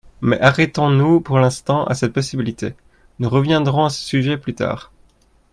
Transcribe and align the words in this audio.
Mais 0.21 0.41
arrêtons-nous 0.41 1.21
pour 1.21 1.37
l’instant 1.37 1.85
à 1.85 1.93
cette 1.93 2.11
possibilité, 2.11 2.73
nous 3.19 3.29
reviendrons 3.29 3.85
à 3.85 3.91
ce 3.91 4.03
sujet 4.03 4.35
plus 4.35 4.55
tard. 4.55 4.91